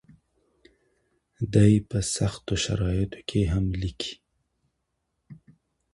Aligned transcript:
دی 1.53 1.73
په 1.89 1.97
سختو 2.15 2.53
شرایطو 2.63 3.19
کې 3.29 3.41
هم 3.53 3.65
لیکي. 3.81 4.13